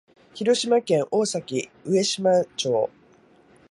[0.33, 2.89] 広島県大崎上島町